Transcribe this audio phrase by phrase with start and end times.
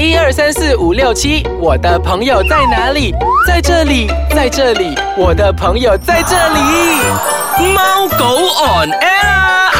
[0.00, 3.12] 一二三四五六七，我的朋友在哪里？
[3.46, 6.58] 在这里，在这里，我的朋友在这里。
[7.74, 9.70] 猫狗 on air 啊。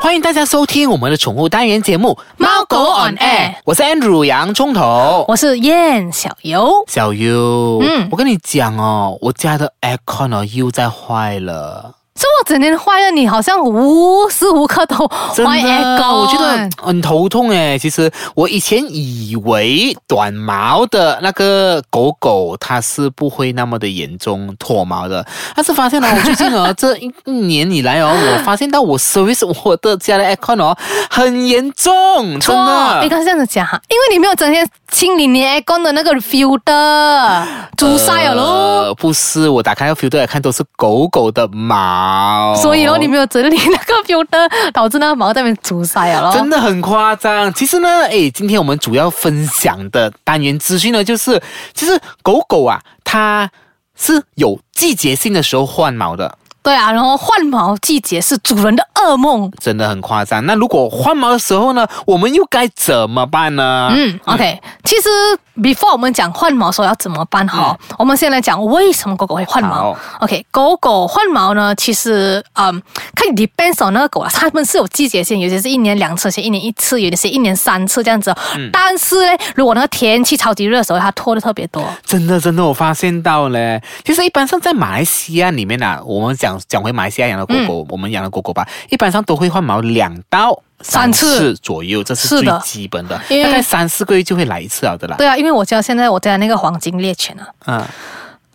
[0.00, 5.24] 欢迎大家收听我们的宠物单元节目《猫狗 on air 我是 Andrew 洋葱头。
[5.28, 6.84] 我是燕小游。
[6.88, 14.96] 小优，嗯我跟你讲哦，我家的 aircon 哦又在坏了，是我整天坏了，你好像无时无刻都
[15.34, 17.78] 真坏的，我觉得很头痛诶。
[17.78, 30.76] 其实我以前以为短毛的那个狗狗它是不会那么的严重脱毛的，但是发现了，我最近哦这一一年以来哦，我发现到我 service 我的家的 aircon 哦
[31.08, 33.08] 很严重，真错，的应。
[33.08, 37.44] 该是这样子讲哈，因为你没有整天清理你 aircon 的那个 filter，
[37.76, 38.42] 阻塞了咯。
[38.84, 46.32] 呃，不是，我打开那个 filter 来看，都是狗狗的毛，所以哦，你没有整理那个 filter，导致那个毛在那边阻塞了咯。
[46.32, 47.52] 真的很夸张。
[47.52, 51.40] 其实呢，诶，今天我们主要分享的单元资讯呢，就是
[51.74, 53.50] 其实狗狗啊，它
[53.94, 56.36] 是有季节性的时候换毛的。
[56.68, 59.50] 对啊，然后换毛季节是主人的噩梦。
[59.58, 60.44] 真的很夸张。
[60.44, 63.90] 那如果换毛的时候呢，我们又该怎么办呢？
[63.90, 65.08] 嗯，OK，其实
[65.56, 69.96] before 我们讲换毛的时候要怎么办哈，我们先来讲为什么狗狗会换毛。
[70.20, 72.82] OK，狗狗换毛呢，其实嗯，
[73.14, 78.68] 看 depends on 那个狗啊，它们是有季节性，有些是一年两次，有些一年一次，有的是一年三次这样子嗯。
[78.70, 81.82] 但是呢，如果那个天气超级热的时候，它脱的特别多。
[82.04, 95.16] 真的，真的，我发现到嘞，其实一般上在马来西亚里面啊，我们讲讲回马来西亚养的狗狗，我们养的狗狗吧，一般上都会换毛两到三次左右，这是最基本的，因为大概三四个月就会来一次了的啦。
[95.16, 97.84] 对啊，因为我家现在我家那个黄金猎犬啊，嗯，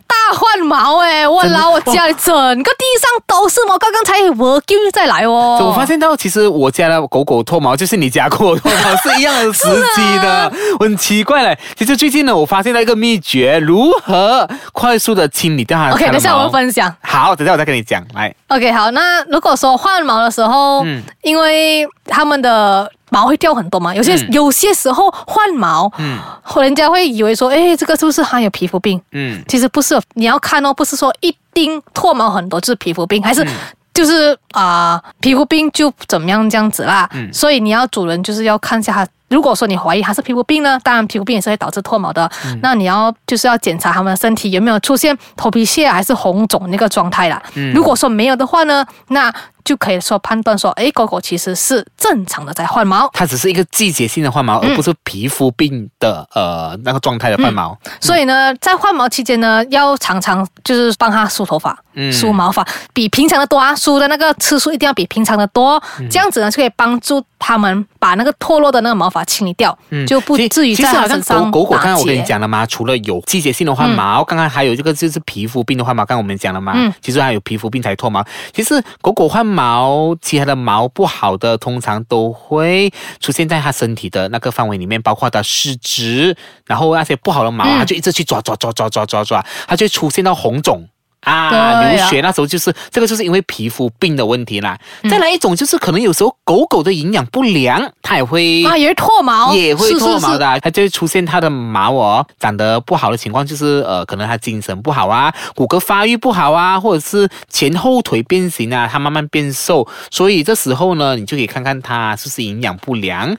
[0.08, 5.60] 大换毛哎、我真的老我家里整个地上都是毛，刚刚才我丢再来哦。
[5.68, 9.64] 我发现到其实我家的狗狗脱毛就是你家狗狗脱毛是一样的时
[9.96, 11.58] 机的，我很奇怪嘞。
[11.76, 16.94] 其实最近呢，我发现到一个秘诀，如何快速的清理掉它的 OK，等一下我分享。
[17.02, 18.34] 好，等一下我再跟你讲，来。
[18.48, 26.18] OK，好，那如果说换毛的时候，嗯因为他们的毛会掉很多嘛，有些、嗯有些时候换毛，嗯
[26.58, 29.00] 人家会以为说，哎，这个是不是含有皮肤病？
[29.12, 33.48] 嗯，其实不是，你要看哦，不是说一定脱毛很多就是皮肤病，还嗯是
[33.94, 37.08] 就是啊、皮肤病就怎么样这样子啦。
[37.14, 39.08] 嗯所以你要主人就是要看一下它。
[39.30, 42.30] 如果说你怀疑它是皮肤病呢，当然皮肤病也是会导致脱毛的。
[42.46, 47.42] 嗯那你要就是要检查它们的身体有没有出现头皮屑还是红肿那个状态啦。
[47.56, 53.10] 嗯如果说没有的话呢，那就可以说判断说，哎，狗狗其实是正常的在换毛。
[53.14, 57.78] 它只是一个季节性的换毛，而不是皮肤病的呃那个状态的换毛。
[58.02, 72.24] 所以呢，在换毛期间呢，要常常就是帮它梳头发、嗯梳毛发，比平常的多啊，梳的那个次数一定要比平常的多，嗯这样子呢就可以帮助它们把那个脱落的那个毛发清理掉，就不至于在它其实好像身上狗狗狗，刚打刚我跟你。
[72.24, 78.26] 讲了嘛，除了有季节性的换毛，刚刚还有这个就是皮肤病的换毛，刚刚我们讲了嘛，嗯其实还有皮肤病才脱毛。
[78.54, 90.88] 其实狗狗换毛，其他的毛不好的，通常都会出现在它身体的那个范围里面，包括它的四肢，然后那些不好的毛，嗯它就一直去抓抓抓抓抓抓抓，它就出现到红肿。
[91.24, 94.78] 啊，流血那时候就是这个，就是因为皮肤病的问题啦。
[95.02, 100.38] 嗯再来一种就是可能有时候狗狗的营养不良，它也会啊，也会脱毛，也会脱毛。
[100.38, 113.36] 的啊，它就会出现它的毛哦长得不好的情况，就是呃，可能它精神不好啊，骨骼发育不好啊，或者是前后腿变形啊，它慢慢变瘦，所以这时候呢，你就可以看看它是不是营养不良，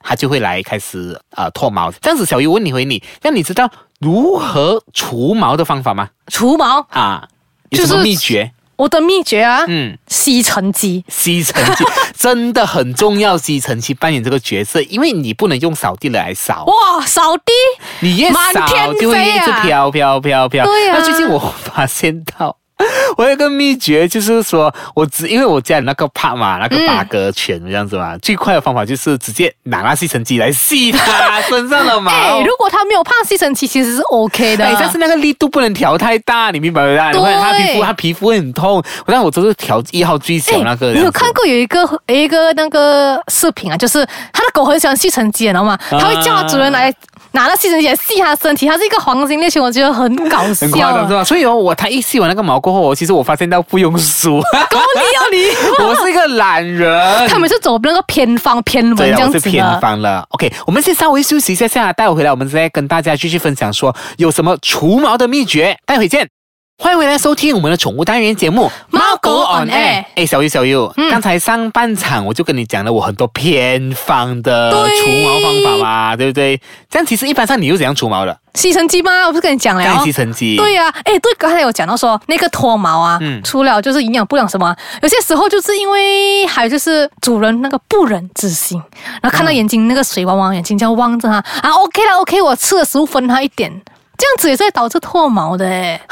[0.00, 1.90] 它就会来开始呃脱毛。
[2.00, 3.68] 这样子，小鱼问你回你，那你知道
[4.00, 6.08] 如何除毛的方法吗？
[6.28, 6.86] 除毛。
[6.90, 7.28] 啊，
[7.70, 8.52] 有什么就是秘诀？
[8.76, 9.96] 我的秘诀啊，嗯。
[10.06, 11.02] 吸尘机。
[11.08, 11.84] 吸尘机
[12.16, 17.52] 真的很重要，吸尘器扮演这个角色，因为你不能用扫地来扫，哇，扫地
[18.00, 20.64] 你越扫就会一直飞啊飘飘飘飘。
[20.66, 22.58] 对啊那最近我发现到。
[23.16, 32.10] 我有一个秘诀，就是说我只因为我家里那个帕嘛，那个八哥犬这样子嘛，最快的方法就是直接拿那吸尘器来吸它 身上的毛。
[32.10, 34.64] 哎，如果它没有胖吸尘器，其实是 OK 的。
[34.64, 37.06] 哎，但是那个力度不能调太大，你明白吗？
[37.08, 40.90] 你对会它皮肤它皮肤会很痛，但我都是调一号最小那个。
[40.90, 43.76] 哎你有看过有一个有一个那个视频啊？
[43.76, 45.78] 就是他的狗很喜欢吸尘机，你知道吗？
[45.90, 46.92] 它会叫它主人来
[47.36, 51.18] 拿到吸尘器来吸它的身体，它是一个黄金猎犬，我觉得很搞很笑夸张是啊。
[51.18, 51.24] 吧？
[51.24, 57.28] 所以哦，我它一吸完那个毛过后，我其实我发现到不用梳，够你要你， 我是一个懒人。
[57.28, 59.80] 他们是走那个偏方偏文对了，这样我是偏子的。
[59.80, 60.26] 方了。
[60.30, 65.76] OK，我们先稍微休息一下下，待会回来我们再跟大家继续分享说有什么除毛的秘诀。
[65.84, 66.35] 待会见。
[66.78, 76.26] 欢迎回来收听我们的宠物单元节目《猫狗 on air 哎，小优小优，刚才上半场我就跟你讲了我很多偏方的对除毛方法嘛，对。
[76.26, 76.60] 不对？
[76.90, 78.38] 这样其实一般上你又怎样除毛的？
[78.54, 79.24] 吸尘机吗？
[79.26, 80.56] 我不是跟你讲了干吸尘机。
[80.56, 83.42] 对呀、哎，对，刚才有讲到说那个脱毛啊，嗯。
[83.42, 88.78] 除了就是营养不良什么，有些时候就是因为还有就是主人那个不忍之心，
[89.22, 93.72] 然后看到眼睛那个水汪汪，眼睛这样望着他啊，OK 了，OK，我吃的食物分他一点，
[94.16, 96.00] 这样子也是会导致脱毛的哎。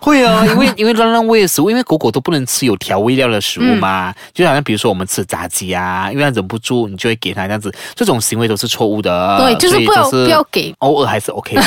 [0.00, 9.38] 会啊，因为 因为乱乱喂的食物，因为狗狗都不能吃有调味料的食物嘛，就好像比如说我们吃炸鸡啊，因为它忍不住，你就会给它这样子，这种行为都是错误的。
[9.40, 11.62] 对就是不要是不要给偶尔还是 OK 的，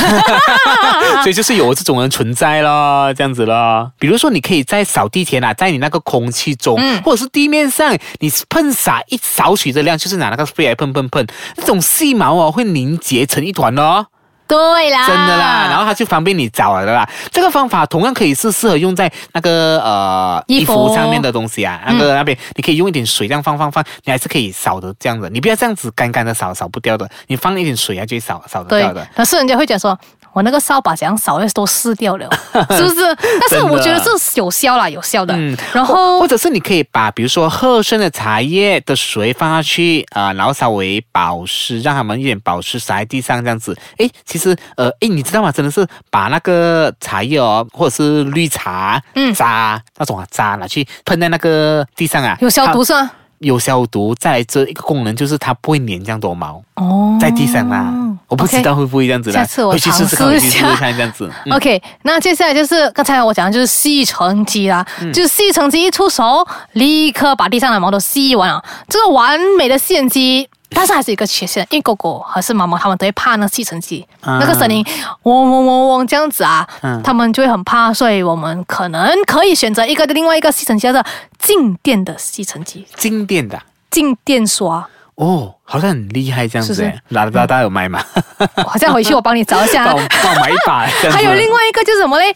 [1.23, 3.91] 所以就是有这种人存在咯，这样子咯。
[3.99, 11.27] 比如说，你可以在扫地前啊，在你那个空气中，嗯或者是地面上，你喷洒一少许的量，就是拿那个 spray 来喷喷喷，
[11.57, 14.05] 那种细毛哦会凝结成一团哦。
[14.47, 17.07] 对啦，真的啦，然后它就方便你找了的啦。
[17.31, 20.85] 这个方法同样可以是适合用在那个呃衣服。
[20.95, 29.97] 上面的东西啊，那个那边你可以用一点水这样放放放，你还是可以扫的这样子，你不要这样子干干的扫扫不掉的，你放一点水啊就会扫扫得掉的。，可是人家会讲说，
[30.35, 32.29] 我那个扫把怎样扫都湿掉了，
[32.75, 33.15] 是不是？
[33.39, 35.33] 但是我觉得是有效啦，有效的。
[35.37, 43.73] 嗯然后或者是你可以把比如说喝剩的茶叶的水放下去啊、呃然后稍微保湿，让它们一点保湿洒在地上这样子。
[43.97, 45.49] 诶，其实呃，诶，你知道吗？
[45.53, 53.09] 真的是把那个茶叶哦，或者是绿茶嗯渣那种啊渣拿去喷在那个地上啊，有消毒是吗？
[53.39, 54.13] 有消毒。
[54.15, 57.93] 再来这一个功能就是它不会粘这样多毛哦在地上啦。
[58.27, 61.31] 我不知道会不会这样子啦，下次我尝试一下试试看这样子。
[61.45, 70.49] 嗯 OK，那接下来就是刚才我讲的就是吸尘机啦，嗯就是吸尘机一出手，立刻把地上的毛都吸完了，这个完美的吸尘机。
[70.71, 74.83] 但是还是有一个缺陷，因为狗狗还是猫猫，它们都会怕那吸尘机、啊那个声音，
[75.23, 81.01] 嗡嗡嗡嗡这样子啊，嗯它们就会很怕，所以我们可能可以选择一个另外一个吸尘机，叫做
[81.39, 84.85] 静电的吸尘机，静电的啊静电刷。
[85.15, 86.99] 哦，好像很厉害这样子是不是诶。
[87.09, 88.03] 拉拉大有卖吗？
[88.67, 89.95] 好像回去我帮你找一下帮。
[89.95, 90.85] 我买一把。
[91.11, 92.35] 还有另外一个就是什么嘞？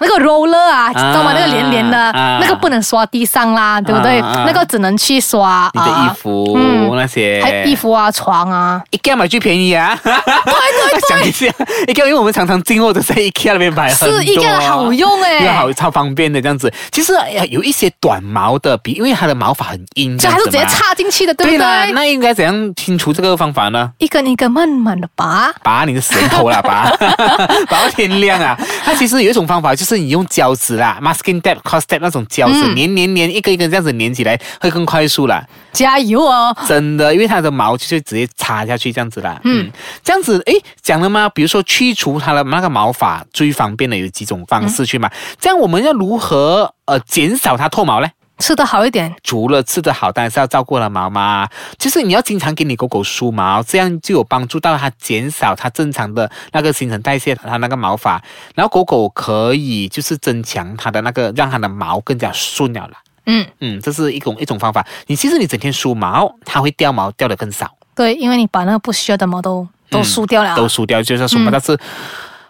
[0.00, 1.30] 那个 roller 啊，知道吗？
[1.30, 4.20] 啊那个连连的，啊那个不能刷地上啦，对不对？
[4.20, 8.82] 那个只能去刷你的衣，服、嗯那些，还有衣服啊、床啊。
[8.90, 9.96] IKEA 买最便宜啊！
[10.02, 11.46] 对对对， 想一下
[11.86, 16.72] ，IKEA 因为我们常常进货都在 IKEA 那边买很，是 IKEA 的好用欸因为好超方便的这样子。
[16.90, 21.92] 其实哎呀有一些短毛的，比因为它的毛发很硬，就还是直接插进去的，对不对？
[21.92, 23.90] 那应该怎样清除这个方法呢？
[23.98, 26.90] 一根一根慢慢的拔，拔你的舌头啦，拔
[27.68, 28.58] 拔到天亮啊！
[28.84, 35.46] 它其实有一种方法，就是你用胶纸啦，masking tape、cross tape 那种胶纸，嗯粘粘粘，一根一根这样子粘起来，会更快速啦。
[35.72, 36.56] 加油哦！
[36.66, 39.40] 真的，因为它的毛就是直接插下去这样子啦。
[39.44, 41.28] 嗯嗯，这样子，诶，讲了吗？
[41.28, 45.08] 比如说去除它的那个毛发，最方便的有几种方式去嘛？
[45.40, 48.08] 这样我们要如何呃减少它脱毛呢？
[48.38, 51.48] 吃的好一点，除了吃的好，当然是要照顾了毛毛嘛。
[51.76, 58.22] 就是你要经常给你狗狗梳毛，这样就有帮助到它减少它正常的那个新陈代谢，它那个毛发。
[58.54, 62.94] 然后狗狗可以就是增强它的那个，让它的毛更加顺了啦。
[63.26, 64.86] 嗯，嗯，这是一种一种方法。
[65.06, 67.76] 你其实你整天梳毛，它会掉毛掉的更少。
[67.94, 71.50] 对，因为你把那个不需要的毛都都梳掉了啊，都梳掉，就是要输嘛。
[71.50, 71.78] 嗯但是，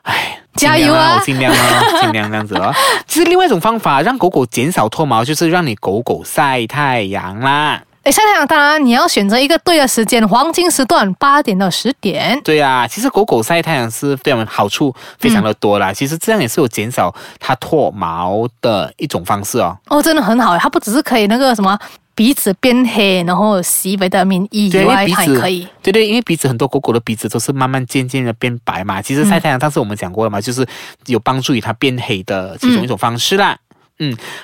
[0.02, 2.74] 唉，加油啊尽量啊，我尽量啊， 尽量这样子哦。
[3.06, 7.82] 其实另外一种方法，让狗狗减少脱毛，就是让你狗狗晒太阳啦。
[8.04, 12.40] 诶，晒太阳当然你要选择一个对的时间，黄金时段八点到十点。
[12.42, 15.92] 对啊，其实狗狗晒太阳是对我们好处非常的多啦。
[15.92, 19.76] 其实这样也是有减少它脱毛的一种方式哦。
[19.88, 21.78] 哦，真的很好诶，它不只是可以那个什么
[22.18, 25.68] 鼻子变黑，然后洗维他命 E 以外，鼻子它也可以。
[25.80, 29.00] 对对，因为鼻子很多狗狗的鼻子都是慢慢渐渐的变白嘛。
[29.00, 30.66] 其实晒太阳，上次我们讲过了嘛，就是
[31.06, 33.52] 有帮助于它变黑的其中一种方式啦。
[33.52, 33.67] 嗯，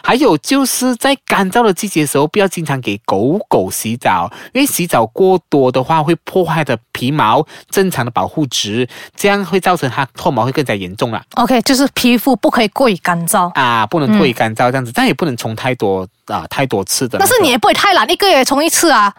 [0.03, 11.23] 还有就是在干燥的季节的时候，不要经常给狗狗洗澡，因为洗澡过多的话会破坏的皮毛正常的保护值，这样会造成它脱毛会更加严重啦。
[11.35, 13.51] OK，就是皮肤不可以过于干燥。
[13.55, 19.15] 啊，不能过于干燥这样子，但也不能冲太多啊太多次的、但是你也不会太懒，一个月冲一次啊。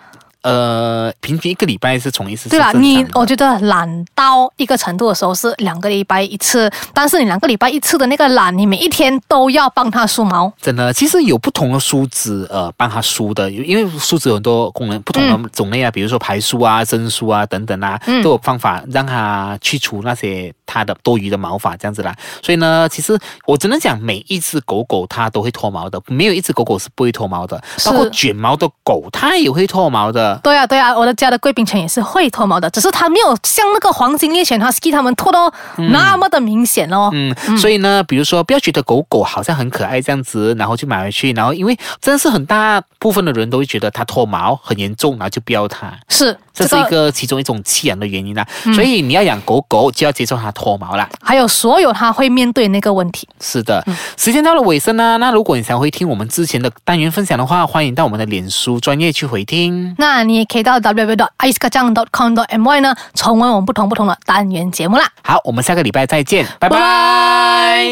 [0.45, 10.53] 呃，平均一个礼拜是冲一次，对啦，你我觉得懒到一个程度的时候是两个礼拜一次，但是你两个礼拜一次的那个懒，你每一天都要帮它梳毛。
[10.61, 22.15] 真的，其实有不同的梳子，呃，帮它梳的，因为梳子有很多功能，不同的种类啊，比如说排梳啊、蒸梳啊等等啊，嗯都有方法让它去除那些它的多余的毛发，这样子啦。
[22.43, 30.34] 所以呢，其实我只能讲，每一只狗狗它都会脱毛的，没有一只狗狗是不会脱毛的，包括卷毛的狗，它也会脱毛的。
[30.35, 30.41] 的。
[30.43, 35.51] 对啊，对啊，我的家的贵宾犬也是会脱毛的，只是它没有像那个黄金猎犬 Husky 它们脱到
[35.89, 37.09] 那么的明显哦。
[37.13, 45.91] 嗯，所以呢，比如说不要觉得狗狗好像很可爱这样子，然后就买回去，然后因为真的是很大部分的人都会觉得它脱毛很严重，然后就不要它。
[46.09, 51.07] 是，这是一个其中一种弃养的原因啦，所以你要养狗狗就要接受它脱毛啦。
[51.21, 53.27] 还有所有它会面对那个问题。
[53.39, 53.83] 是的，
[54.17, 59.95] 时间到了尾声呢，那如果你想回听我们之前的单元分享的话，欢迎到我们的脸书专业去回听。
[59.97, 65.07] 那你也可以到 www.icekacang.com.my 呢，重温我们不同不同的单元节目啦。
[65.23, 66.69] 好，我们下个礼拜再见，拜。
[66.69, 67.85] 拜。